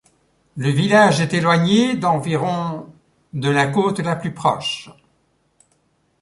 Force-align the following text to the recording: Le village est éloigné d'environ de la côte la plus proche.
Le 0.57 0.69
village 0.71 1.21
est 1.21 1.31
éloigné 1.35 1.95
d'environ 1.95 2.87
de 3.33 3.51
la 3.51 3.67
côte 3.67 3.99
la 3.99 4.15
plus 4.15 4.33
proche. 4.33 4.89